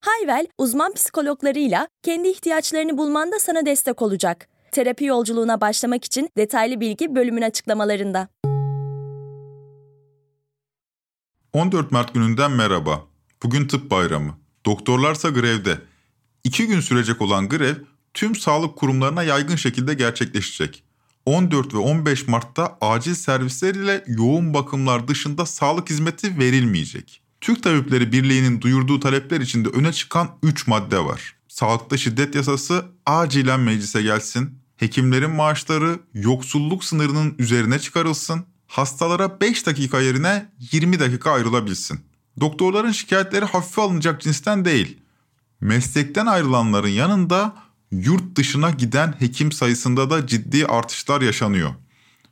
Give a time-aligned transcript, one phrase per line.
[0.00, 4.48] Hayvel, uzman psikologlarıyla kendi ihtiyaçlarını bulmanda sana destek olacak.
[4.72, 8.28] Terapi yolculuğuna başlamak için detaylı bilgi bölümün açıklamalarında.
[11.52, 13.04] 14 Mart gününden merhaba.
[13.42, 14.38] Bugün tıp bayramı.
[14.66, 15.78] Doktorlarsa grevde.
[16.44, 17.74] İki gün sürecek olan grev
[18.14, 20.84] tüm sağlık kurumlarına yaygın şekilde gerçekleşecek.
[21.26, 27.22] 14 ve 15 Mart'ta acil servisler ile yoğun bakımlar dışında sağlık hizmeti verilmeyecek.
[27.40, 31.34] Türk Tabipleri Birliği'nin duyurduğu talepler içinde öne çıkan 3 madde var.
[31.48, 34.58] Sağlıkta şiddet yasası acilen meclise gelsin.
[34.76, 38.44] Hekimlerin maaşları yoksulluk sınırının üzerine çıkarılsın.
[38.66, 42.00] Hastalara 5 dakika yerine 20 dakika ayrılabilsin.
[42.40, 44.98] Doktorların şikayetleri hafife alınacak cinsten değil.
[45.60, 47.56] Meslekten ayrılanların yanında
[47.90, 51.70] yurt dışına giden hekim sayısında da ciddi artışlar yaşanıyor.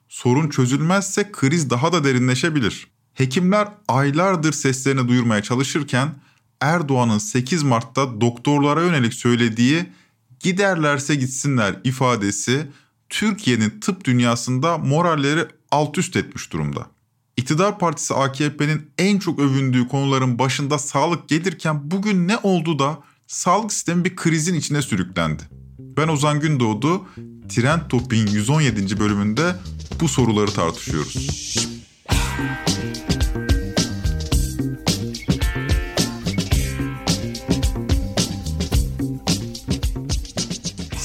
[0.09, 2.98] Sorun çözülmezse kriz daha da derinleşebilir.
[3.19, 6.15] Hekimler aylardır seslerini duyurmaya çalışırken
[6.61, 9.87] Erdoğan'ın 8 Mart'ta doktorlara yönelik söylediği
[10.41, 12.67] giderlerse gitsinler ifadesi
[13.09, 16.87] Türkiye'nin tıp dünyasında moralleri alt üst etmiş durumda.
[17.37, 23.73] İktidar partisi AKP'nin en çok övündüğü konuların başında sağlık gelirken bugün ne oldu da sağlık
[23.73, 25.43] sistemi bir krizin içine sürüklendi.
[25.79, 27.07] Ben Ozan Gündoğdu,
[27.49, 29.01] Trend Topik'in 117.
[29.01, 29.55] bölümünde
[30.01, 31.39] bu soruları tartışıyoruz.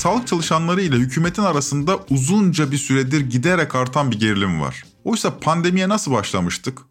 [0.03, 4.83] Sağlık çalışanları ile hükümetin arasında uzunca bir süredir giderek artan bir gerilim var.
[5.03, 6.81] Oysa pandemiye nasıl başlamıştık?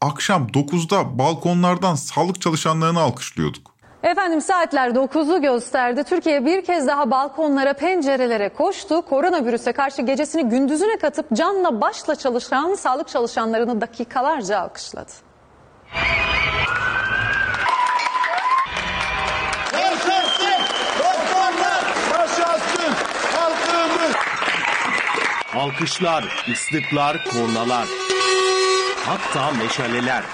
[0.00, 3.74] Akşam 9'da balkonlardan sağlık çalışanlarını alkışlıyorduk.
[4.02, 6.04] Efendim saatler 9'u gösterdi.
[6.04, 9.02] Türkiye bir kez daha balkonlara, pencerelere koştu.
[9.02, 15.12] Koronavirüse karşı gecesini gündüzüne katıp canla başla çalışan sağlık çalışanlarını dakikalarca alkışladı.
[25.54, 27.88] Alkışlar, ıslıklar, kornalar.
[29.06, 30.24] Hatta meşaleler.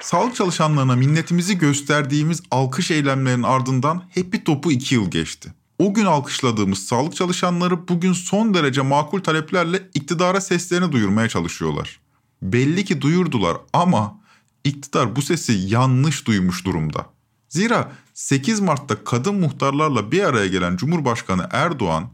[0.00, 5.52] Sağlık çalışanlarına minnetimizi gösterdiğimiz alkış eylemlerinin ardından hep bir topu iki yıl geçti.
[5.78, 12.00] O gün alkışladığımız sağlık çalışanları bugün son derece makul taleplerle iktidara seslerini duyurmaya çalışıyorlar.
[12.42, 14.20] Belli ki duyurdular ama
[14.64, 17.06] iktidar bu sesi yanlış duymuş durumda.
[17.48, 22.10] Zira 8 Mart'ta kadın muhtarlarla bir araya gelen Cumhurbaşkanı Erdoğan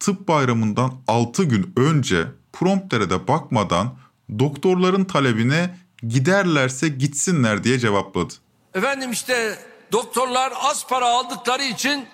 [0.00, 3.94] tıp bayramından 6 gün önce promptere de bakmadan
[4.38, 8.34] doktorların talebine giderlerse gitsinler diye cevapladı.
[8.74, 9.58] Efendim işte
[9.92, 12.06] doktorlar az para aldıkları için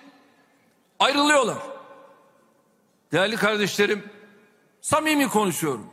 [0.99, 1.59] ayrılıyorlar.
[3.13, 4.03] Değerli kardeşlerim
[4.81, 5.87] samimi konuşuyorum.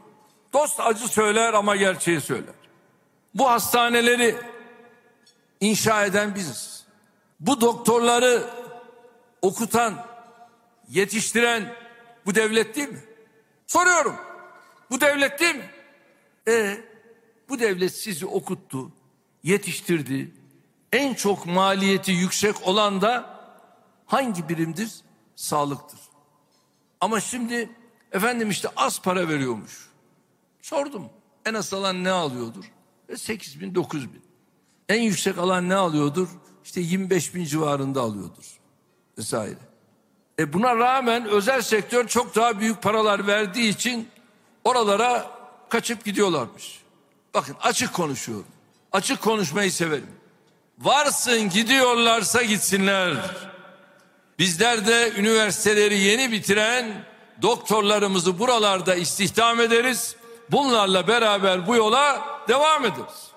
[0.54, 2.56] Dost acı söyler ama gerçeği söyler.
[3.34, 4.36] Bu hastaneleri
[5.60, 6.75] inşa eden biziz.
[7.40, 8.50] Bu doktorları
[9.42, 10.06] okutan,
[10.90, 11.76] yetiştiren
[12.26, 13.04] bu devlet değil mi?
[13.68, 14.16] Soruyorum.
[14.92, 15.70] Bu devlet değil mi?
[16.48, 16.78] E
[17.50, 18.92] bu devlet sizi okuttu,
[19.44, 20.32] yetiştirdi.
[20.92, 23.40] En çok maliyeti yüksek olan da
[24.06, 24.92] hangi birimdir?
[25.36, 26.00] Sağlıktır.
[27.02, 27.70] Ama şimdi
[28.12, 29.90] efendim işte az para veriyormuş.
[30.62, 31.10] Sordum.
[31.46, 32.72] En az alan ne alıyordur?
[33.10, 34.22] E 8 bin, 9 bin.
[34.90, 36.30] En yüksek alan ne alıyordur?
[36.66, 38.46] İşte 25 bin civarında alıyordur.
[39.18, 39.56] Vesaire.
[40.40, 44.10] E buna rağmen özel sektör çok daha büyük paralar verdiği için
[44.64, 45.32] oralara
[45.70, 46.80] kaçıp gidiyorlarmış.
[47.34, 48.46] Bakın açık konuşuyorum.
[48.92, 50.12] Açık konuşmayı severim.
[50.80, 53.18] Varsın gidiyorlarsa gitsinler.
[54.40, 57.06] Bizler de üniversiteleri yeni bitiren
[57.42, 60.16] doktorlarımızı buralarda istihdam ederiz.
[60.52, 63.35] Bunlarla beraber bu yola devam ederiz.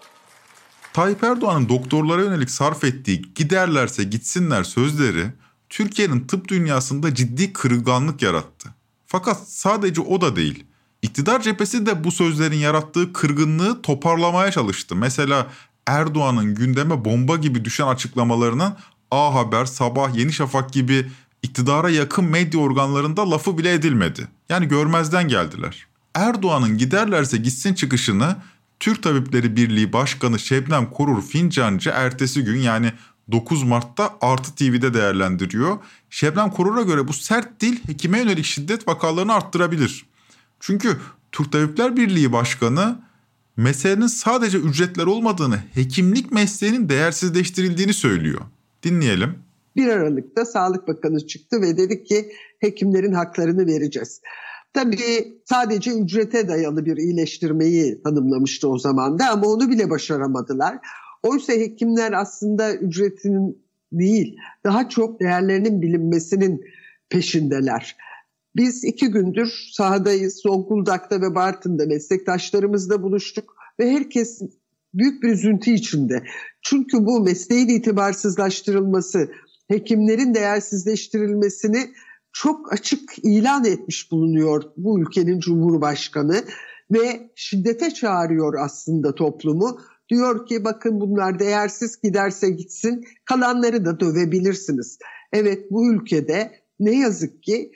[0.99, 5.27] Tayyip Erdoğan'ın doktorlara yönelik sarf ettiği giderlerse gitsinler sözleri
[5.69, 8.69] Türkiye'nin tıp dünyasında ciddi kırılganlık yarattı.
[9.07, 10.65] Fakat sadece o da değil.
[11.03, 14.97] İktidar cephesi de bu sözlerin yarattığı kırgınlığı toparlamaya çalıştı.
[14.97, 15.47] Mesela
[15.87, 18.77] Erdoğan'ın gündeme bomba gibi düşen açıklamalarının
[19.11, 21.11] A Haber, Sabah, Yeni Şafak gibi
[21.43, 24.29] iktidara yakın medya organlarında lafı bile edilmedi.
[24.49, 25.87] Yani görmezden geldiler.
[26.15, 28.37] Erdoğan'ın giderlerse gitsin çıkışını
[28.81, 32.93] Türk Tabipleri Birliği Başkanı Şebnem Korur Fincancı ertesi gün yani
[33.33, 35.79] 9 Mart'ta Artı TV'de değerlendiriyor.
[36.11, 40.07] Şebnem Korur'a göre bu sert dil hekime yönelik şiddet vakalarını arttırabilir.
[40.61, 40.97] Çünkü
[41.33, 42.99] Türk Tabipler Birliği Başkanı
[43.57, 48.41] meselenin sadece ücretler olmadığını, hekimlik mesleğinin değersizleştirildiğini söylüyor.
[48.83, 49.35] Dinleyelim.
[49.77, 54.21] 1 Aralık'ta Sağlık Bakanı çıktı ve dedi ki hekimlerin haklarını vereceğiz.
[54.79, 60.79] Tabii sadece ücrete dayalı bir iyileştirmeyi tanımlamıştı o zaman da ama onu bile başaramadılar.
[61.23, 66.65] Oysa hekimler aslında ücretinin değil, daha çok değerlerinin bilinmesinin
[67.11, 67.97] peşindeler.
[68.57, 70.41] Biz iki gündür sahadayız.
[70.43, 74.41] Zonguldak'ta ve Bartın'da meslektaşlarımızla buluştuk ve herkes
[74.95, 76.23] büyük bir üzüntü içinde.
[76.63, 79.31] Çünkü bu mesleğin itibarsızlaştırılması,
[79.69, 81.91] hekimlerin değersizleştirilmesini
[82.33, 86.45] çok açık ilan etmiş bulunuyor bu ülkenin Cumhurbaşkanı
[86.91, 89.81] ve şiddete çağırıyor aslında toplumu.
[90.09, 94.99] Diyor ki bakın bunlar değersiz giderse gitsin kalanları da dövebilirsiniz.
[95.33, 97.73] Evet bu ülkede ne yazık ki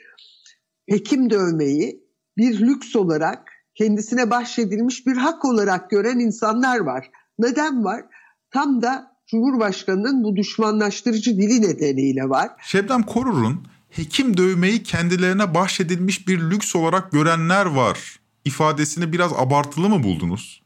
[0.89, 2.03] hekim dövmeyi
[2.37, 3.39] bir lüks olarak
[3.75, 7.11] kendisine bahşedilmiş bir hak olarak gören insanlar var.
[7.39, 8.05] Neden var?
[8.51, 12.51] Tam da Cumhurbaşkanı'nın bu düşmanlaştırıcı dili nedeniyle var.
[12.61, 17.99] Şebnem Korur'un hekim dövmeyi kendilerine bahşedilmiş bir lüks olarak görenler var
[18.45, 20.61] ifadesini biraz abartılı mı buldunuz?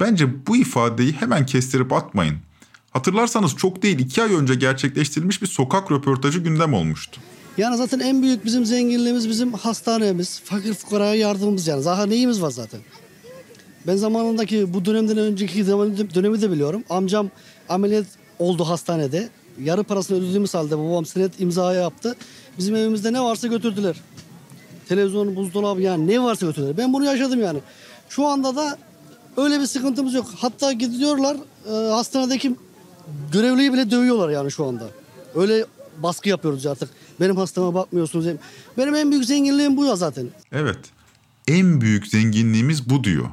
[0.00, 2.36] Bence bu ifadeyi hemen kestirip atmayın.
[2.90, 7.20] Hatırlarsanız çok değil iki ay önce gerçekleştirilmiş bir sokak röportajı gündem olmuştu.
[7.58, 11.82] Yani zaten en büyük bizim zenginliğimiz bizim hastanemiz, fakir fukaraya yardımımız yani.
[11.82, 12.80] Zaten neyimiz var zaten.
[13.86, 15.66] Ben zamanındaki bu dönemden önceki
[16.14, 16.84] dönemi de biliyorum.
[16.90, 17.30] Amcam
[17.68, 18.06] ameliyat
[18.38, 19.28] oldu hastanede.
[19.62, 22.16] Yarı parasını ödediğimiz halde babam senet imzaya yaptı.
[22.58, 23.96] Bizim evimizde ne varsa götürdüler.
[24.88, 26.76] Televizyon, buzdolabı yani ne varsa götürdüler.
[26.76, 27.58] Ben bunu yaşadım yani.
[28.08, 28.78] Şu anda da
[29.36, 30.26] öyle bir sıkıntımız yok.
[30.38, 31.36] Hatta gidiyorlar
[31.68, 32.56] e, hastanedeki
[33.32, 34.84] görevliyi bile dövüyorlar yani şu anda.
[35.34, 35.66] Öyle
[35.98, 36.90] baskı yapıyoruz artık.
[37.20, 38.26] Benim hastama bakmıyorsunuz.
[38.78, 40.28] Benim en büyük zenginliğim bu ya zaten.
[40.52, 40.78] Evet.
[41.48, 43.26] En büyük zenginliğimiz bu diyor.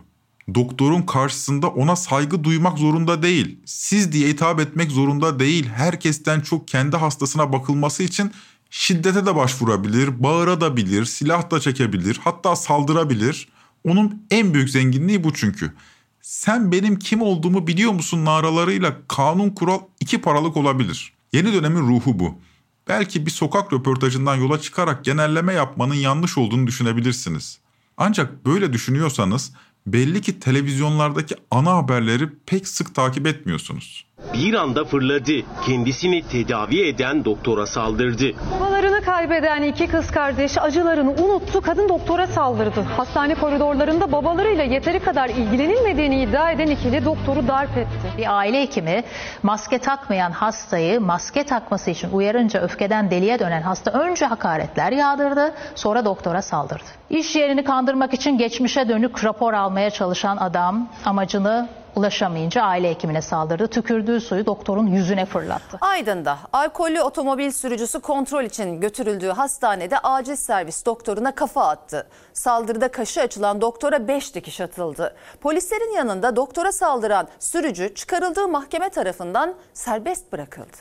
[0.55, 3.59] Doktorun karşısında ona saygı duymak zorunda değil.
[3.65, 5.65] Siz diye hitap etmek zorunda değil.
[5.65, 8.31] Herkesten çok kendi hastasına bakılması için
[8.73, 13.47] şiddete de başvurabilir, bağırabilir, silah da çekebilir, hatta saldırabilir.
[13.83, 15.73] Onun en büyük zenginliği bu çünkü.
[16.21, 21.13] Sen benim kim olduğumu biliyor musun naralarıyla kanun kural iki paralık olabilir.
[21.33, 22.39] Yeni dönemin ruhu bu.
[22.87, 27.59] Belki bir sokak röportajından yola çıkarak genelleme yapmanın yanlış olduğunu düşünebilirsiniz.
[27.97, 29.53] Ancak böyle düşünüyorsanız
[29.87, 34.05] belli ki televizyonlardaki ana haberleri pek sık takip etmiyorsunuz.
[34.33, 35.31] Bir anda fırladı.
[35.65, 38.25] Kendisini tedavi eden doktora saldırdı.
[38.59, 42.81] Babalarını kaybeden iki kız kardeş acılarını unuttu, kadın doktora saldırdı.
[42.81, 48.17] Hastane koridorlarında babalarıyla yeteri kadar ilgilenilmediğini iddia eden ikili doktoru darp etti.
[48.17, 49.03] Bir aile hekimi
[49.43, 56.05] maske takmayan hastayı maske takması için uyarınca öfkeden deliye dönen hasta önce hakaretler yağdırdı, sonra
[56.05, 56.83] doktora saldırdı.
[57.09, 63.67] İş yerini kandırmak için geçmişe dönük rapor almaya çalışan adam amacını ulaşamayınca aile hekimine saldırdı.
[63.67, 65.77] Tükürdüğü suyu doktorun yüzüne fırlattı.
[65.81, 72.07] Aydın'da alkollü otomobil sürücüsü kontrol için götürüldüğü hastanede acil servis doktoruna kafa attı.
[72.33, 75.15] Saldırıda kaşı açılan doktora 5 dikiş atıldı.
[75.41, 80.77] Polislerin yanında doktora saldıran sürücü çıkarıldığı mahkeme tarafından serbest bırakıldı.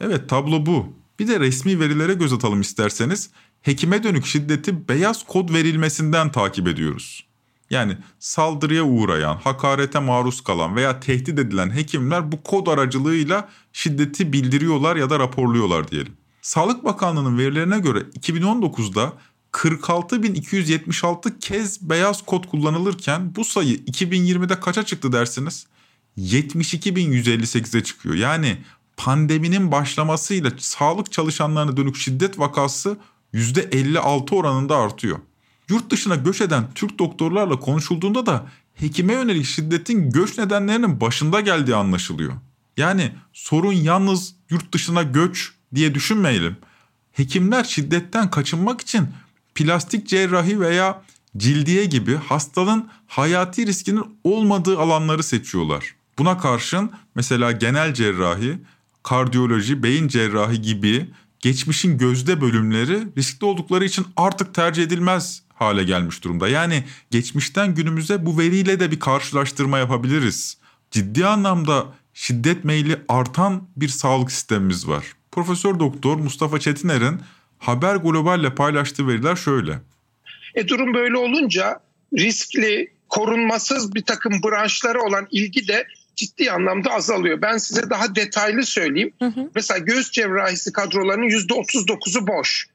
[0.00, 0.86] Evet tablo bu.
[1.18, 3.30] Bir de resmi verilere göz atalım isterseniz.
[3.62, 7.31] Hekime dönük şiddeti beyaz kod verilmesinden takip ediyoruz.
[7.72, 14.96] Yani saldırıya uğrayan, hakarete maruz kalan veya tehdit edilen hekimler bu kod aracılığıyla şiddeti bildiriyorlar
[14.96, 16.12] ya da raporluyorlar diyelim.
[16.42, 19.12] Sağlık Bakanlığı'nın verilerine göre 2019'da
[19.52, 25.66] 46.276 kez beyaz kod kullanılırken bu sayı 2020'de kaça çıktı dersiniz?
[26.18, 28.14] 72.158'e çıkıyor.
[28.14, 28.58] Yani
[28.96, 32.96] pandeminin başlamasıyla sağlık çalışanlarına dönük şiddet vakası
[33.34, 35.18] %56 oranında artıyor.
[35.72, 41.74] Yurt dışına göç eden Türk doktorlarla konuşulduğunda da hekime yönelik şiddetin göç nedenlerinin başında geldiği
[41.74, 42.32] anlaşılıyor.
[42.76, 46.56] Yani sorun yalnız yurt dışına göç diye düşünmeyelim.
[47.12, 49.08] Hekimler şiddetten kaçınmak için
[49.54, 51.02] plastik cerrahi veya
[51.36, 55.94] cildiye gibi hastalığın hayati riskinin olmadığı alanları seçiyorlar.
[56.18, 58.58] Buna karşın mesela genel cerrahi,
[59.02, 61.10] kardiyoloji, beyin cerrahi gibi
[61.40, 66.48] geçmişin gözde bölümleri riskli oldukları için artık tercih edilmez hale gelmiş durumda.
[66.48, 70.56] Yani geçmişten günümüze bu veriyle de bir karşılaştırma yapabiliriz.
[70.90, 75.04] Ciddi anlamda şiddet meyli artan bir sağlık sistemimiz var.
[75.32, 77.20] Profesör Doktor Mustafa Çetiner'in
[77.58, 79.78] Haber Global'le paylaştığı veriler şöyle.
[80.54, 81.80] E durum böyle olunca
[82.18, 87.42] riskli, korunmasız bir takım branşlara olan ilgi de ciddi anlamda azalıyor.
[87.42, 89.12] Ben size daha detaylı söyleyeyim.
[89.18, 89.50] Hı hı.
[89.54, 92.66] Mesela göğüs cerrahisi kadrolarının %39'u boş.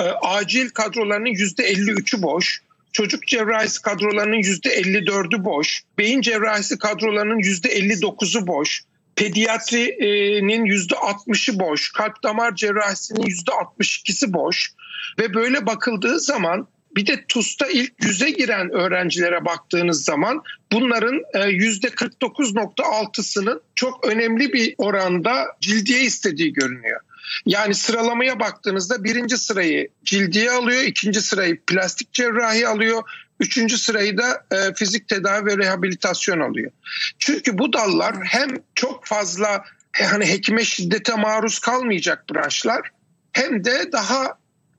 [0.00, 2.62] E, acil kadrolarının %53'ü boş.
[2.92, 5.82] Çocuk cerrahisi kadrolarının %54'ü boş.
[5.98, 8.82] Beyin cerrahisi kadrolarının %59'u boş.
[9.16, 11.92] Pediatrinin %60'ı boş.
[11.92, 14.72] Kalp damar cerrahisinin %62'si boş.
[15.18, 23.56] Ve böyle bakıldığı zaman bir de TUS'ta ilk yüze giren öğrencilere baktığınız zaman bunların %49.6'sının
[23.56, 27.00] e, çok önemli bir oranda cildiye istediği görünüyor.
[27.46, 33.02] Yani sıralamaya baktığınızda birinci sırayı cildiye alıyor, ikinci sırayı plastik cerrahi alıyor,
[33.40, 36.70] üçüncü sırayı da e, fizik tedavi ve rehabilitasyon alıyor.
[37.18, 42.90] Çünkü bu dallar hem çok fazla hani hekime şiddete maruz kalmayacak branşlar
[43.32, 44.38] hem de daha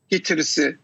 [0.10, 0.78] getirisi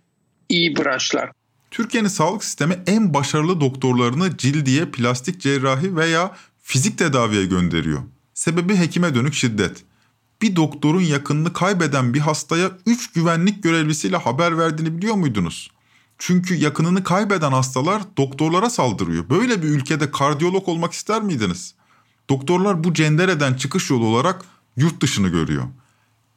[0.49, 1.31] iyi branşlar.
[1.71, 7.99] Türkiye'nin sağlık sistemi en başarılı doktorlarını cildiye, plastik cerrahi veya fizik tedaviye gönderiyor.
[8.33, 9.83] Sebebi hekime dönük şiddet.
[10.41, 15.72] Bir doktorun yakınını kaybeden bir hastaya 3 güvenlik görevlisiyle haber verdiğini biliyor muydunuz?
[16.17, 19.29] Çünkü yakınını kaybeden hastalar doktorlara saldırıyor.
[19.29, 21.75] Böyle bir ülkede kardiyolog olmak ister miydiniz?
[22.29, 24.46] Doktorlar bu cendereden çıkış yolu olarak
[24.77, 25.63] yurt dışını görüyor.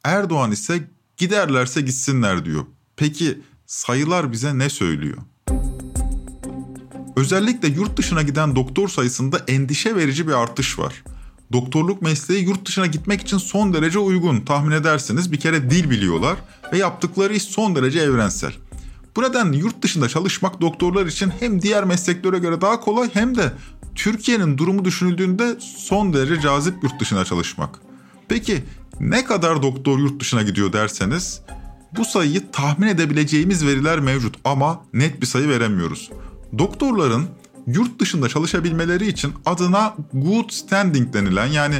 [0.03, 2.65] Erdoğan ise giderlerse gitsinler diyor.
[2.95, 5.17] Peki sayılar bize ne söylüyor?
[7.15, 11.03] Özellikle yurt dışına giden doktor sayısında endişe verici bir artış var.
[11.51, 14.41] Doktorluk mesleği yurt dışına gitmek için son derece uygun.
[14.41, 16.37] Tahmin edersiniz bir kere dil biliyorlar
[16.73, 18.53] ve yaptıkları iş son derece evrensel.
[19.15, 23.53] Bu nedenle yurt dışında çalışmak doktorlar için hem diğer mesleklere göre daha kolay hem de
[23.95, 27.79] Türkiye'nin durumu düşünüldüğünde son derece cazip yurt dışına çalışmak.
[28.27, 28.63] Peki
[28.99, 31.41] ne kadar doktor yurt dışına gidiyor derseniz
[31.97, 36.11] bu sayıyı tahmin edebileceğimiz veriler mevcut ama net bir sayı veremiyoruz.
[36.57, 37.27] Doktorların
[37.67, 41.75] yurt dışında çalışabilmeleri için adına good standing denilen yani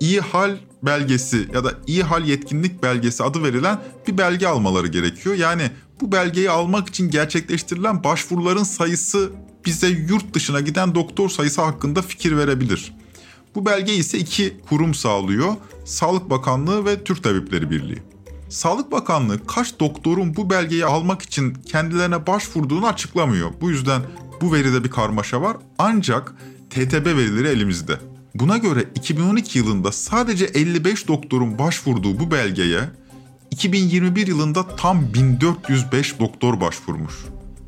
[0.00, 5.34] iyi hal belgesi ya da iyi hal yetkinlik belgesi adı verilen bir belge almaları gerekiyor.
[5.34, 9.30] Yani bu belgeyi almak için gerçekleştirilen başvuruların sayısı
[9.64, 12.94] bize yurt dışına giden doktor sayısı hakkında fikir verebilir.
[13.54, 15.54] Bu belge ise iki kurum sağlıyor.
[15.84, 18.02] Sağlık Bakanlığı ve Türk Tabipleri Birliği.
[18.48, 23.50] Sağlık Bakanlığı kaç doktorun bu belgeyi almak için kendilerine başvurduğunu açıklamıyor.
[23.60, 24.02] Bu yüzden
[24.40, 25.56] bu veride bir karmaşa var.
[25.78, 26.34] Ancak
[26.70, 28.00] TTB verileri elimizde.
[28.34, 32.80] Buna göre 2012 yılında sadece 55 doktorun başvurduğu bu belgeye
[33.50, 37.14] 2021 yılında tam 1405 doktor başvurmuş.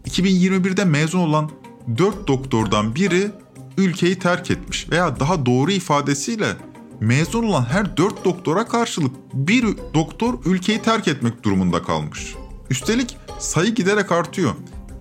[0.07, 1.51] 2021'de mezun olan
[1.99, 3.31] 4 doktordan biri
[3.79, 6.47] ülkeyi terk etmiş veya daha doğru ifadesiyle
[7.01, 9.65] mezun olan her 4 doktora karşılık bir
[9.95, 12.35] doktor ülkeyi terk etmek durumunda kalmış.
[12.71, 14.55] Üstelik sayı giderek artıyor.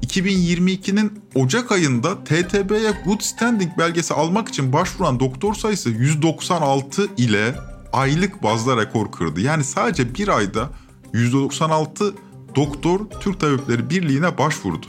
[0.07, 7.55] 2022'nin Ocak ayında TTB'ye Good Standing belgesi almak için başvuran doktor sayısı 196 ile
[7.93, 9.41] aylık bazda rekor kırdı.
[9.41, 10.69] Yani sadece bir ayda
[11.13, 12.13] 196
[12.55, 14.85] doktor Türk Tabipleri Birliği'ne başvurdu.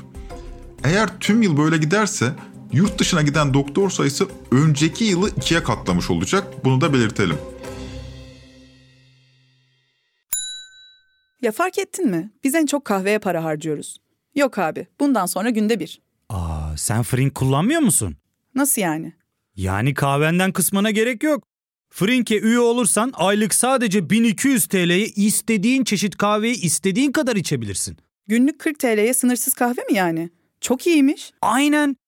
[0.85, 2.35] Eğer tüm yıl böyle giderse
[2.73, 6.65] yurt dışına giden doktor sayısı önceki yılı ikiye katlamış olacak.
[6.65, 7.37] Bunu da belirtelim.
[11.43, 12.31] Ya fark ettin mi?
[12.45, 13.99] Biz en çok kahveye para harcıyoruz.
[14.35, 16.01] Yok abi, bundan sonra günde bir.
[16.29, 18.17] Aa, sen Frink kullanmıyor musun?
[18.55, 19.13] Nasıl yani?
[19.57, 21.45] Yani kahvenden kısmına gerek yok.
[21.91, 27.97] Frink'e üye olursan aylık sadece 1200 TL'ye istediğin çeşit kahveyi istediğin kadar içebilirsin.
[28.27, 30.31] Günlük 40 TL'ye sınırsız kahve mi yani?
[30.61, 31.33] Çok iyiymiş.
[31.43, 31.97] Aynen.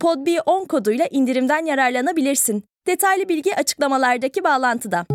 [0.00, 2.64] podb10 koduyla indirimden yararlanabilirsin.
[2.86, 5.06] Detaylı bilgi açıklamalardaki bağlantıda.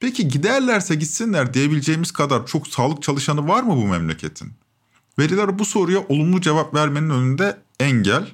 [0.00, 4.52] Peki giderlerse gitsinler diyebileceğimiz kadar çok sağlık çalışanı var mı bu memleketin?
[5.18, 8.26] Veriler bu soruya olumlu cevap vermenin önünde engel.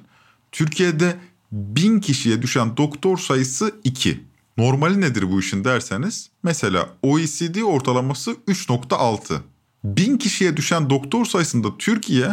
[0.51, 1.15] Türkiye'de
[1.51, 4.23] bin kişiye düşen doktor sayısı 2.
[4.57, 9.39] Normali nedir bu işin derseniz mesela OECD ortalaması 3.6.
[9.83, 12.27] Bin kişiye düşen doktor sayısında Türkiye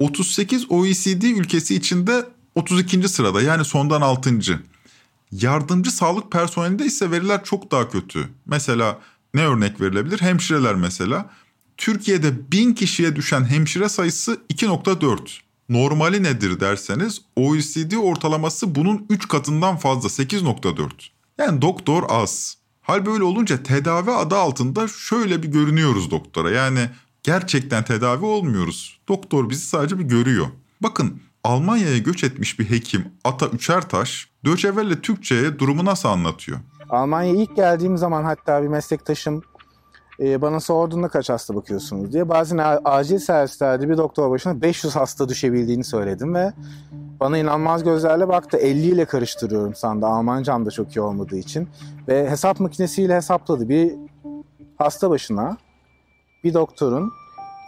[0.00, 3.08] 38 OECD ülkesi içinde 32.
[3.08, 4.40] sırada yani sondan 6.
[5.32, 8.28] Yardımcı sağlık personelinde ise veriler çok daha kötü.
[8.46, 8.98] Mesela
[9.34, 10.20] ne örnek verilebilir?
[10.20, 11.30] Hemşireler mesela.
[11.76, 15.18] Türkiye'de 1000 kişiye düşen hemşire sayısı 2.4.
[15.68, 20.90] Normali nedir derseniz OECD ortalaması bunun 3 katından fazla 8.4.
[21.38, 22.56] Yani doktor az.
[22.80, 26.50] Hal böyle olunca tedavi adı altında şöyle bir görünüyoruz doktora.
[26.50, 26.88] Yani
[27.22, 29.00] gerçekten tedavi olmuyoruz.
[29.08, 30.46] Doktor bizi sadece bir görüyor.
[30.80, 36.58] Bakın Almanya'ya göç etmiş bir hekim Ata Üçertaş, Welle Türkçe'ye durumu nasıl anlatıyor?
[36.90, 39.42] Almanya'ya ilk geldiğim zaman hatta bir meslektaşım
[40.20, 42.28] e, bana sorduğunda kaç hasta bakıyorsunuz diye.
[42.28, 46.52] Bazen acil servislerde bir doktor başına 500 hasta düşebildiğini söyledim ve
[47.20, 48.56] bana inanmaz gözlerle baktı.
[48.56, 50.06] 50 ile karıştırıyorum sandı.
[50.06, 51.68] Almancam da çok iyi olmadığı için.
[52.08, 53.68] Ve hesap makinesiyle hesapladı.
[53.68, 53.92] Bir
[54.78, 55.56] hasta başına
[56.44, 57.12] bir doktorun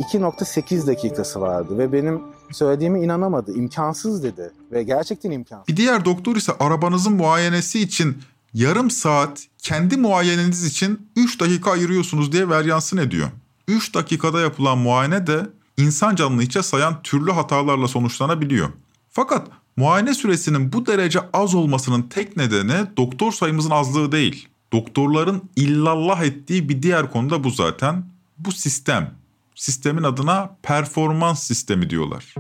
[0.01, 3.53] 2.8 dakikası vardı ve benim söylediğime inanamadı.
[3.53, 5.69] İmkansız dedi ve gerçekten imkansız.
[5.69, 8.19] Bir diğer doktor ise arabanızın muayenesi için
[8.55, 13.29] yarım saat kendi muayeneniz için 3 dakika ayırıyorsunuz diye veryansın ediyor.
[13.69, 18.69] 3 dakikada yapılan muayene de insan canını içe sayan türlü hatalarla sonuçlanabiliyor.
[19.11, 24.49] Fakat muayene süresinin bu derece az olmasının tek nedeni doktor sayımızın azlığı değil.
[24.73, 28.05] Doktorların illallah ettiği bir diğer konu da bu zaten.
[28.39, 29.15] Bu sistem.
[29.55, 32.35] Sistemin adına performans sistemi diyorlar.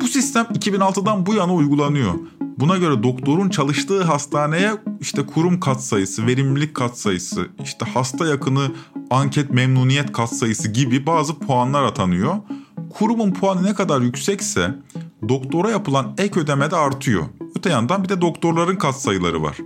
[0.00, 2.14] Bu sistem 2006'dan bu yana uygulanıyor.
[2.40, 8.72] Buna göre doktorun çalıştığı hastaneye işte kurum katsayısı, verimlilik katsayısı, işte hasta yakını
[9.10, 12.36] anket memnuniyet katsayısı gibi bazı puanlar atanıyor.
[12.90, 14.74] Kurumun puanı ne kadar yüksekse
[15.28, 17.24] doktora yapılan ek ödeme de artıyor.
[17.56, 19.56] Öte yandan bir de doktorların katsayıları var.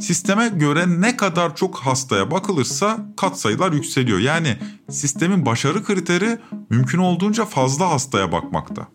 [0.00, 4.18] Sisteme göre ne kadar çok hastaya bakılırsa katsayılar yükseliyor.
[4.18, 4.58] Yani
[4.90, 6.38] sistemin başarı kriteri
[6.70, 8.88] mümkün olduğunca fazla hastaya bakmakta.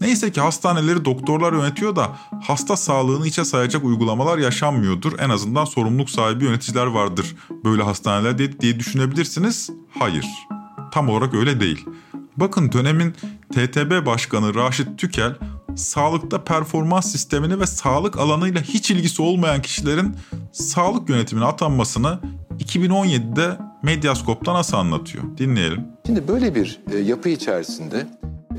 [0.00, 5.18] Neyse ki hastaneleri doktorlar yönetiyor da hasta sağlığını içe sayacak uygulamalar yaşanmıyordur.
[5.18, 9.70] En azından sorumluluk sahibi yöneticiler vardır böyle hastaneler diye, diye düşünebilirsiniz.
[9.98, 10.26] Hayır.
[10.92, 11.86] Tam olarak öyle değil.
[12.36, 13.14] Bakın dönemin
[13.52, 15.34] TTB Başkanı Raşit Tükel
[15.78, 20.16] sağlıkta performans sistemini ve sağlık alanıyla hiç ilgisi olmayan kişilerin
[20.52, 22.18] sağlık yönetimine atanmasını
[22.58, 25.24] 2017'de Medyaskop'ta nasıl anlatıyor?
[25.38, 25.86] Dinleyelim.
[26.06, 28.06] Şimdi böyle bir e, yapı içerisinde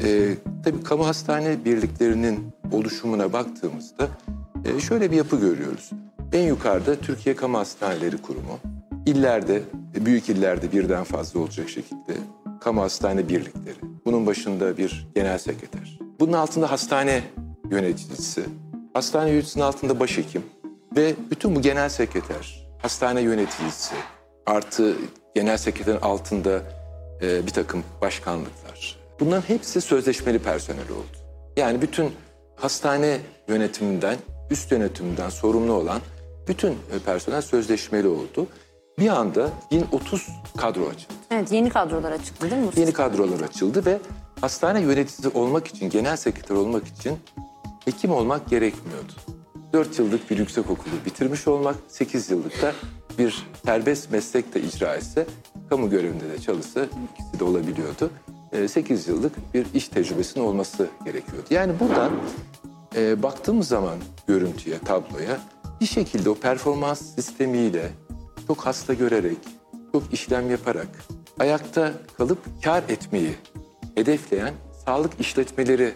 [0.03, 4.07] e, tabii kamu hastane birliklerinin oluşumuna baktığımızda
[4.65, 5.89] e, şöyle bir yapı görüyoruz.
[6.33, 8.59] En yukarıda Türkiye Kamu Hastaneleri Kurumu,
[9.05, 9.61] illerde,
[10.05, 12.13] büyük illerde birden fazla olacak şekilde
[12.61, 13.77] kamu hastane birlikleri.
[14.05, 15.98] Bunun başında bir genel sekreter.
[16.19, 17.23] Bunun altında hastane
[17.71, 18.45] yöneticisi,
[18.93, 20.43] hastane yöneticisinin altında başhekim
[20.95, 23.95] ve bütün bu genel sekreter, hastane yöneticisi
[24.45, 24.95] artı
[25.35, 26.61] genel sekreterin altında
[27.21, 28.99] e, bir takım başkanlıklar.
[29.19, 31.17] Bunların hepsi sözleşmeli personel oldu.
[31.57, 32.11] Yani bütün
[32.55, 34.17] hastane yönetiminden,
[34.51, 36.01] üst yönetiminden sorumlu olan
[36.47, 38.47] bütün personel sözleşmeli oldu.
[38.99, 40.27] Bir anda 1030
[40.57, 41.13] kadro açıldı.
[41.31, 42.69] Evet yeni kadrolar açıldı değil mi?
[42.75, 43.99] Yeni kadrolar açıldı ve
[44.41, 47.17] hastane yöneticisi olmak için, genel sekreter olmak için
[47.85, 49.13] hekim olmak gerekmiyordu.
[49.73, 52.73] 4 yıllık bir yüksek okulu bitirmiş olmak, 8 yıllık da
[53.17, 55.27] bir serbest meslek de icra etse,
[55.69, 58.11] kamu görevinde de çalışsa ikisi de olabiliyordu.
[58.67, 61.47] 8 yıllık bir iş tecrübesinin olması gerekiyordu.
[61.49, 62.11] Yani buradan
[62.95, 63.97] e, baktığımız zaman
[64.27, 65.39] görüntüye, tabloya
[65.81, 67.89] bir şekilde o performans sistemiyle
[68.47, 69.37] çok hasta görerek,
[69.91, 70.87] çok işlem yaparak
[71.39, 73.35] ayakta kalıp kar etmeyi
[73.99, 74.53] hedefleyen
[74.85, 75.93] sağlık işletmeleri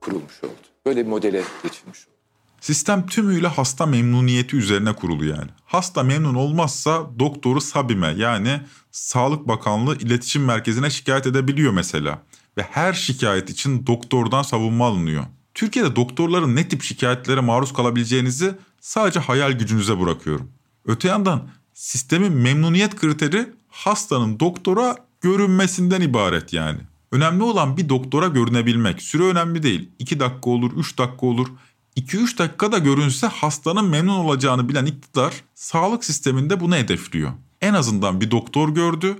[0.00, 0.52] kurulmuş oldu.
[0.86, 2.14] Böyle bir modele geçilmiş oldu.
[2.60, 5.50] Sistem tümüyle hasta memnuniyeti üzerine kurulu yani.
[5.64, 8.60] Hasta memnun olmazsa doktoru SABİM'e yani
[8.90, 12.22] Sağlık Bakanlığı İletişim Merkezi'ne şikayet edebiliyor mesela.
[12.56, 15.24] Ve her şikayet için doktordan savunma alınıyor.
[15.54, 20.50] Türkiye'de doktorların ne tip şikayetlere maruz kalabileceğinizi sadece hayal gücünüze bırakıyorum.
[20.86, 26.80] Öte yandan sistemin memnuniyet kriteri hastanın doktora görünmesinden ibaret yani.
[27.14, 29.02] Önemli olan bir doktora görünebilmek.
[29.02, 29.90] Süre önemli değil.
[29.98, 31.48] 2 dakika olur, 3 dakika olur.
[31.96, 37.30] 2-3 dakikada görünse hastanın memnun olacağını bilen iktidar sağlık sisteminde bunu hedefliyor.
[37.60, 39.16] En azından bir doktor gördü.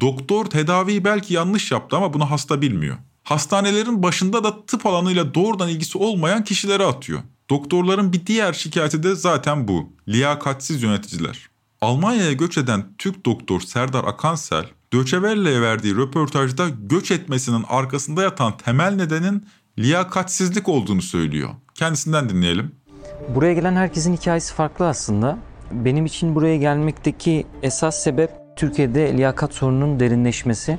[0.00, 2.96] Doktor tedaviyi belki yanlış yaptı ama bunu hasta bilmiyor.
[3.22, 7.20] Hastanelerin başında da tıp alanıyla doğrudan ilgisi olmayan kişilere atıyor.
[7.50, 9.92] Doktorların bir diğer şikayeti de zaten bu.
[10.08, 11.48] Liyakatsiz yöneticiler.
[11.80, 18.56] Almanya'ya göç eden Türk doktor Serdar Akansel, Deutsche Welle'ye verdiği röportajda göç etmesinin arkasında yatan
[18.56, 19.46] temel nedenin
[19.78, 21.50] liyakatsizlik olduğunu söylüyor.
[21.74, 22.72] Kendisinden dinleyelim.
[23.34, 25.38] Buraya gelen herkesin hikayesi farklı aslında.
[25.72, 30.78] Benim için buraya gelmekteki esas sebep Türkiye'de liyakat sorununun derinleşmesi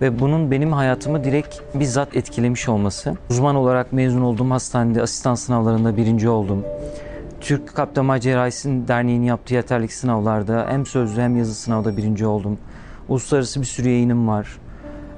[0.00, 3.14] ve bunun benim hayatımı direkt bizzat etkilemiş olması.
[3.30, 6.64] Uzman olarak mezun olduğum hastanede asistan sınavlarında birinci oldum.
[7.40, 12.58] Türk Kalp Damar Cerrahisi'nin derneğinin yaptığı yeterlik sınavlarda hem sözlü hem yazı sınavda birinci oldum.
[13.08, 14.58] Uluslararası bir sürü yayınım var.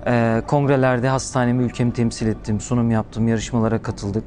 [0.06, 4.24] Ee, kongrelerde hastanemi, ülkemi temsil ettim, sunum yaptım, yarışmalara katıldık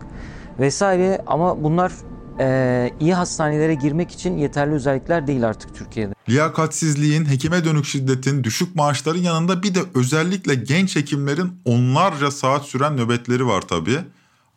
[0.59, 1.21] vesaire.
[1.27, 1.91] Ama bunlar
[2.39, 6.13] e, iyi hastanelere girmek için yeterli özellikler değil artık Türkiye'de.
[6.29, 12.97] Liyakatsizliğin, hekime dönük şiddetin, düşük maaşların yanında bir de özellikle genç hekimlerin onlarca saat süren
[12.97, 13.99] nöbetleri var tabii.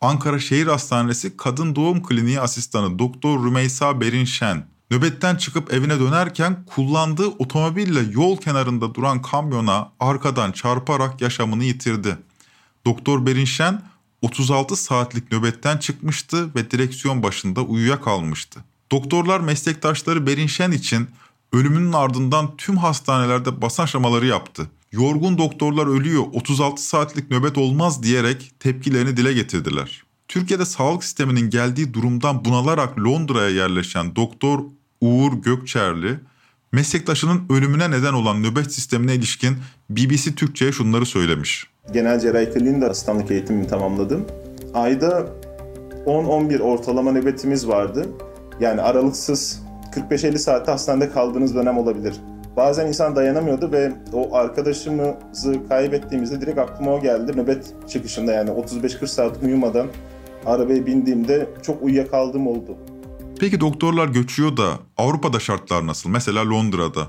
[0.00, 7.26] Ankara Şehir Hastanesi Kadın Doğum Kliniği Asistanı Doktor Rümeysa Berinşen nöbetten çıkıp evine dönerken kullandığı
[7.26, 12.18] otomobille yol kenarında duran kamyona arkadan çarparak yaşamını yitirdi.
[12.87, 13.83] Doktor Berinşen
[14.22, 18.64] 36 saatlik nöbetten çıkmıştı ve direksiyon başında uyuyakalmıştı.
[18.92, 21.09] Doktorlar meslektaşları Berinşen için
[21.53, 24.70] ölümünün ardından tüm hastanelerde basın aşamaları yaptı.
[24.92, 30.03] Yorgun doktorlar ölüyor, 36 saatlik nöbet olmaz diyerek tepkilerini dile getirdiler.
[30.29, 34.61] Türkiye'de sağlık sisteminin geldiği durumdan bunalarak Londra'ya yerleşen doktor
[35.00, 36.18] Uğur Gökçerli,
[36.72, 39.56] meslektaşının ölümüne neden olan nöbet sistemine ilişkin
[39.90, 41.66] BBC Türkçe'ye şunları söylemiş.
[41.92, 44.26] Genel cerrahi kliniğinde asistanlık eğitimimi tamamladım.
[44.74, 45.26] Ayda
[46.06, 48.06] 10-11 ortalama nöbetimiz vardı.
[48.60, 49.62] Yani aralıksız
[50.10, 52.14] 45-50 saatte hastanede kaldığınız dönem olabilir.
[52.56, 57.32] Bazen insan dayanamıyordu ve o arkadaşımızı kaybettiğimizde direkt aklıma o geldi.
[57.36, 59.86] Nöbet çıkışında yani 35-40 saat uyumadan
[60.46, 62.76] arabaya bindiğimde çok uyuyakaldığım oldu.
[63.40, 66.11] Peki doktorlar göçüyor da Avrupa'da şartlar nasıl?
[66.11, 67.07] Mesela Londra'da.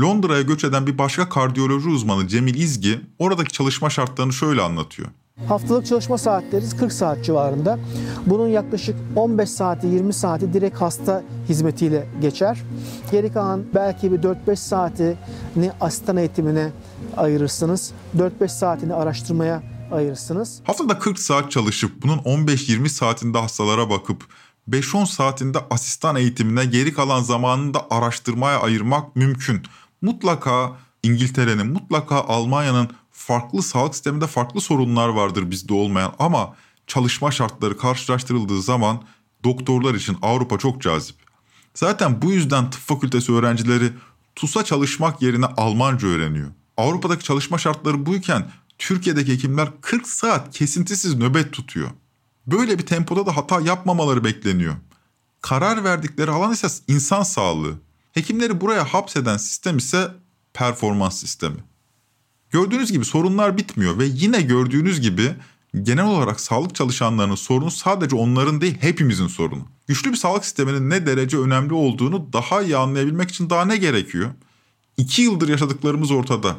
[0.00, 5.08] Londra'ya göç eden bir başka kardiyoloji uzmanı Cemil İzgi oradaki çalışma şartlarını şöyle anlatıyor.
[5.48, 7.78] Haftalık çalışma saatleri 40 saat civarında.
[8.26, 12.58] Bunun yaklaşık 15 saati 20 saati direkt hasta hizmetiyle geçer.
[13.10, 16.72] Geri kalan belki bir 4-5 saatini asistan eğitimine
[17.16, 17.92] ayırırsınız.
[18.16, 19.62] 4-5 saatini araştırmaya
[19.92, 20.60] ayırırsınız.
[20.64, 24.24] Haftada 40 saat çalışıp bunun 15-20 saatinde hastalara bakıp
[24.70, 29.62] 5-10 saatinde asistan eğitimine geri kalan zamanını da araştırmaya ayırmak mümkün.
[30.02, 36.54] Mutlaka İngiltere'nin, mutlaka Almanya'nın farklı sağlık sisteminde farklı sorunlar vardır bizde olmayan ama
[36.86, 39.02] çalışma şartları karşılaştırıldığı zaman
[39.44, 41.16] doktorlar için Avrupa çok cazip.
[41.74, 43.92] Zaten bu yüzden tıp fakültesi öğrencileri
[44.34, 46.48] TUS'a çalışmak yerine Almanca öğreniyor.
[46.76, 51.90] Avrupa'daki çalışma şartları buyken Türkiye'deki hekimler 40 saat kesintisiz nöbet tutuyor.
[52.46, 54.74] Böyle bir tempoda da hata yapmamaları bekleniyor.
[55.40, 57.74] Karar verdikleri alan ise insan sağlığı.
[58.12, 60.10] Hekimleri buraya hapseden sistem ise
[60.54, 61.56] performans sistemi.
[62.50, 65.34] Gördüğünüz gibi sorunlar bitmiyor ve yine gördüğünüz gibi
[65.82, 69.68] genel olarak sağlık çalışanlarının sorunu sadece onların değil hepimizin sorunu.
[69.86, 74.30] Güçlü bir sağlık sisteminin ne derece önemli olduğunu daha iyi anlayabilmek için daha ne gerekiyor?
[74.96, 76.56] İki yıldır yaşadıklarımız ortada.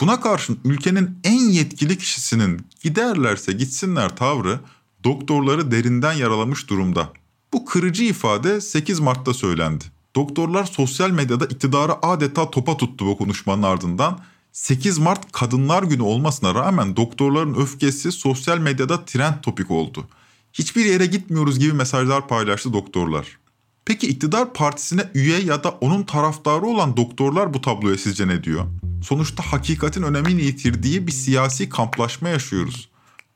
[0.00, 4.60] Buna karşın ülkenin en yetkili kişisinin giderlerse gitsinler tavrı
[5.04, 7.12] doktorları derinden yaralamış durumda.
[7.52, 9.84] Bu kırıcı ifade 8 Mart'ta söylendi.
[10.16, 14.20] Doktorlar sosyal medyada iktidarı adeta topa tuttu bu konuşmanın ardından
[14.52, 20.08] 8 Mart Kadınlar Günü olmasına rağmen doktorların öfkesi sosyal medyada trend topik oldu.
[20.52, 23.38] Hiçbir yere gitmiyoruz gibi mesajlar paylaştı doktorlar.
[23.84, 28.64] Peki iktidar partisine üye ya da onun taraftarı olan doktorlar bu tabloya sizce ne diyor?
[29.04, 32.88] Sonuçta hakikatin önemini yitirdiği bir siyasi kamplaşma yaşıyoruz.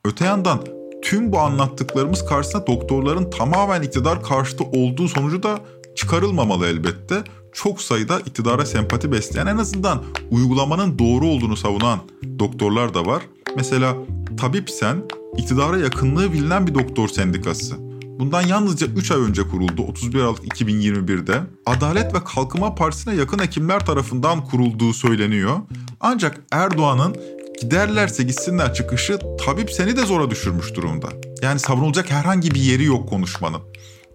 [0.05, 0.65] Öte yandan
[1.05, 5.59] tüm bu anlattıklarımız karşısında doktorların tamamen iktidar karşıtı olduğu sonucu da
[5.95, 7.23] çıkarılmamalı elbette.
[7.53, 11.99] Çok sayıda iktidara sempati besleyen en azından uygulamanın doğru olduğunu savunan
[12.39, 13.23] doktorlar da var.
[13.55, 13.95] Mesela
[14.37, 15.03] Tabip Sen
[15.37, 17.75] iktidara yakınlığı bilinen bir doktor sendikası.
[18.19, 21.41] Bundan yalnızca 3 ay önce kuruldu 31 Aralık 2021'de.
[21.65, 25.57] Adalet ve Kalkınma Partisi'ne yakın hekimler tarafından kurulduğu söyleniyor.
[25.99, 27.15] Ancak Erdoğan'ın
[27.61, 31.07] giderlerse gitsinler çıkışı tabip seni de zora düşürmüş durumda.
[31.41, 33.61] Yani savunulacak herhangi bir yeri yok konuşmanın.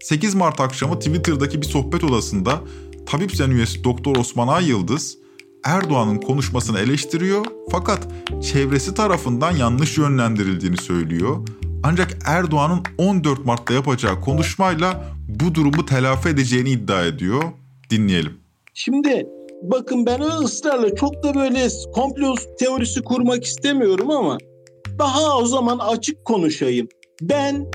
[0.01, 2.61] 8 Mart akşamı Twitter'daki bir sohbet odasında
[3.05, 5.17] Tabip Sen üyesi Doktor Osman Ay Yıldız
[5.63, 8.07] Erdoğan'ın konuşmasını eleştiriyor fakat
[8.51, 11.47] çevresi tarafından yanlış yönlendirildiğini söylüyor.
[11.83, 17.43] Ancak Erdoğan'ın 14 Mart'ta yapacağı konuşmayla bu durumu telafi edeceğini iddia ediyor.
[17.89, 18.33] Dinleyelim.
[18.73, 19.25] Şimdi
[19.61, 24.37] bakın ben ısrarla çok da böyle komplo teorisi kurmak istemiyorum ama
[24.99, 26.87] daha o zaman açık konuşayım.
[27.21, 27.67] Ben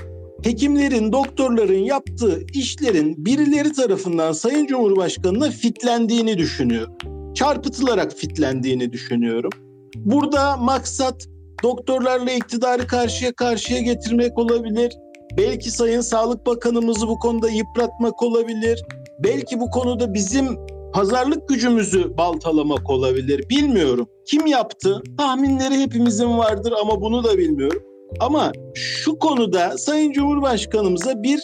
[0.44, 6.94] hekimlerin, doktorların yaptığı işlerin birileri tarafından Sayın Cumhurbaşkanı'na fitlendiğini düşünüyorum.
[7.34, 9.50] Çarpıtılarak fitlendiğini düşünüyorum.
[9.96, 11.26] Burada maksat
[11.62, 14.92] doktorlarla iktidarı karşıya karşıya getirmek olabilir.
[15.38, 18.84] Belki Sayın Sağlık Bakanımızı bu konuda yıpratmak olabilir.
[19.24, 20.56] Belki bu konuda bizim
[20.96, 23.48] pazarlık gücümüzü baltalamak olabilir.
[23.50, 24.08] Bilmiyorum.
[24.26, 25.02] Kim yaptı?
[25.18, 27.82] Tahminleri hepimizin vardır ama bunu da bilmiyorum.
[28.20, 31.40] Ama şu konuda Sayın Cumhurbaşkanımıza bir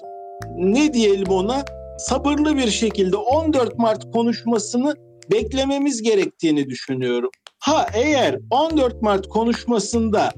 [0.56, 1.64] ne diyelim ona
[1.98, 4.94] sabırlı bir şekilde 14 Mart konuşmasını
[5.32, 7.30] beklememiz gerektiğini düşünüyorum.
[7.58, 10.30] Ha eğer 14 Mart konuşmasında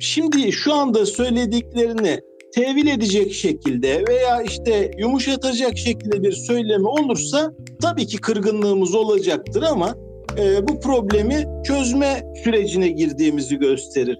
[0.00, 2.20] şimdi şu anda söylediklerini
[2.54, 9.94] tevil edecek şekilde veya işte yumuşatacak şekilde bir söylemi olursa tabii ki kırgınlığımız olacaktır ama
[10.38, 14.18] e, bu problemi çözme sürecine girdiğimizi gösterir.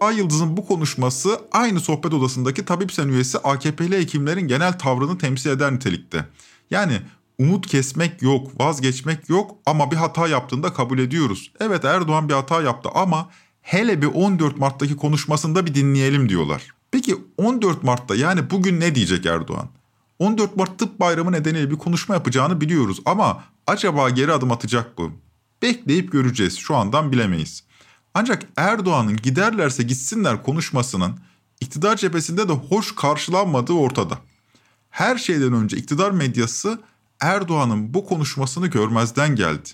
[0.00, 5.50] Ay Yıldız'ın bu konuşması aynı sohbet odasındaki tabip sen üyesi AKP'li hekimlerin genel tavrını temsil
[5.50, 6.24] eder nitelikte.
[6.70, 6.92] Yani
[7.38, 11.52] umut kesmek yok, vazgeçmek yok ama bir hata yaptığında kabul ediyoruz.
[11.60, 13.30] Evet Erdoğan bir hata yaptı ama
[13.62, 16.77] hele bir 14 Mart'taki konuşmasında bir dinleyelim diyorlar.
[16.98, 19.68] Peki 14 Mart'ta yani bugün ne diyecek Erdoğan?
[20.18, 25.12] 14 Mart Tıp Bayramı nedeniyle bir konuşma yapacağını biliyoruz ama acaba geri adım atacak mı?
[25.62, 26.58] Bekleyip göreceğiz.
[26.58, 27.64] Şu andan bilemeyiz.
[28.14, 31.18] Ancak Erdoğan'ın giderlerse gitsinler konuşmasının
[31.60, 34.18] iktidar cephesinde de hoş karşılanmadığı ortada.
[34.90, 36.80] Her şeyden önce iktidar medyası
[37.20, 39.68] Erdoğan'ın bu konuşmasını görmezden geldi.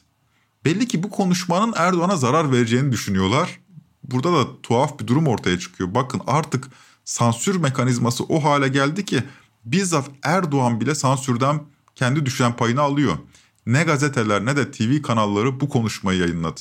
[0.64, 3.60] Belli ki bu konuşmanın Erdoğan'a zarar vereceğini düşünüyorlar.
[4.02, 5.94] Burada da tuhaf bir durum ortaya çıkıyor.
[5.94, 6.68] Bakın artık
[7.04, 9.22] sansür mekanizması o hale geldi ki
[9.64, 11.62] bizzat Erdoğan bile sansürden
[11.94, 13.18] kendi düşen payını alıyor.
[13.66, 16.60] Ne gazeteler ne de TV kanalları bu konuşmayı yayınladı.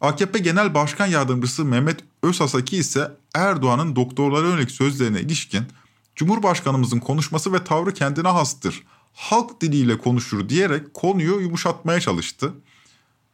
[0.00, 5.64] AKP Genel Başkan Yardımcısı Mehmet Özasaki ise Erdoğan'ın doktorlara yönelik sözlerine ilişkin
[6.16, 8.82] Cumhurbaşkanımızın konuşması ve tavrı kendine hastır.
[9.12, 12.52] Halk diliyle konuşur diyerek konuyu yumuşatmaya çalıştı.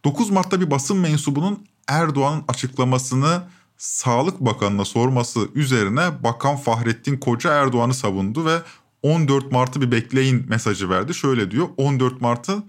[0.05, 3.43] 9 Mart'ta bir basın mensubunun Erdoğan'ın açıklamasını
[3.79, 8.59] Sağlık Bakanı'na sorması üzerine Bakan Fahrettin Koca Erdoğan'ı savundu ve
[9.03, 11.14] 14 Mart'ı bir bekleyin mesajı verdi.
[11.14, 12.62] Şöyle diyor 14 Mart'ı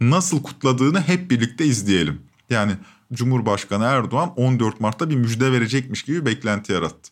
[0.00, 2.20] nasıl kutladığını hep birlikte izleyelim.
[2.50, 2.72] Yani
[3.12, 7.10] Cumhurbaşkanı Erdoğan 14 Mart'ta bir müjde verecekmiş gibi beklenti yarattı.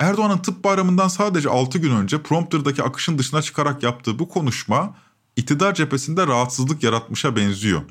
[0.00, 4.96] Erdoğan'ın tıp bayramından sadece 6 gün önce prompterdaki akışın dışına çıkarak yaptığı bu konuşma
[5.36, 7.82] iktidar cephesinde rahatsızlık yaratmışa benziyor.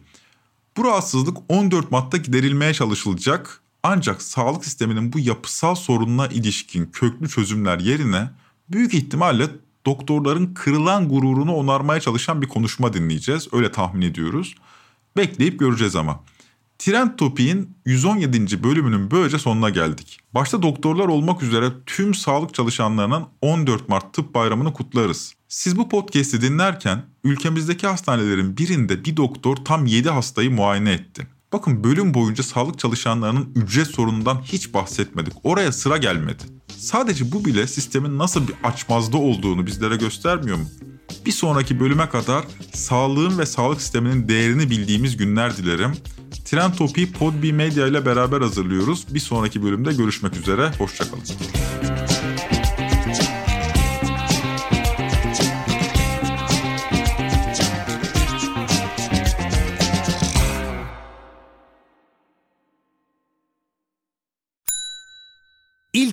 [0.77, 7.79] Bu rahatsızlık 14 Mart'ta giderilmeye çalışılacak ancak sağlık sisteminin bu yapısal sorununa ilişkin köklü çözümler
[7.79, 8.29] yerine
[8.69, 9.47] büyük ihtimalle
[9.85, 13.47] doktorların kırılan gururunu onarmaya çalışan bir konuşma dinleyeceğiz.
[13.51, 14.55] Öyle tahmin ediyoruz.
[15.17, 16.23] Bekleyip göreceğiz ama.
[16.79, 18.63] Trend Topi'nin 117.
[18.63, 20.19] bölümünün böylece sonuna geldik.
[20.33, 25.33] Başta doktorlar olmak üzere tüm sağlık çalışanlarının 14 Mart Tıp Bayramı'nı kutlarız.
[25.47, 31.34] Siz bu podcast'i dinlerken ülkemizdeki hastanelerin birinde bir doktor tam 7 hastayı muayene etti.
[31.55, 35.33] Bakın bölüm boyunca sağlık çalışanlarının ücret sorunundan hiç bahsetmedik.
[35.43, 36.43] Oraya sıra gelmedi.
[36.77, 40.65] Sadece bu bile sistemin nasıl bir açmazda olduğunu bizlere göstermiyor mu?
[41.25, 45.91] Bir sonraki bölüme kadar sağlığın ve sağlık sisteminin değerini bildiğimiz günler dilerim.
[46.45, 49.05] Trend Topi'yi Podbi Media ile beraber hazırlıyoruz.
[49.13, 50.71] Bir sonraki bölümde görüşmek üzere.
[50.77, 51.23] Hoşçakalın.